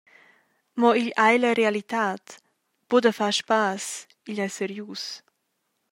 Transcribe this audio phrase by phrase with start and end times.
[0.79, 2.23] Mo igl ei la realitad,
[2.89, 3.85] buca da far spass,
[4.31, 5.03] igl ei serius.